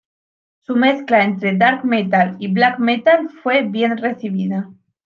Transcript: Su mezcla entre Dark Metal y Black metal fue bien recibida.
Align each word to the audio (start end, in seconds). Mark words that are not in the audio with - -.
Su 0.61 0.75
mezcla 0.75 1.23
entre 1.23 1.55
Dark 1.55 1.85
Metal 1.85 2.35
y 2.39 2.51
Black 2.51 2.79
metal 2.79 3.29
fue 3.29 3.61
bien 3.65 3.97
recibida. 3.97 4.71